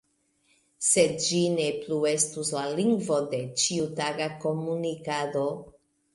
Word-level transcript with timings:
Sed 0.85 1.11
ĝi 1.25 1.41
ne 1.57 1.67
plu 1.83 1.99
estus 2.13 2.49
la 2.57 2.65
lingvo 2.81 3.19
de 3.35 3.43
ĉiutaga 3.67 4.31
komunikado. 4.47 5.47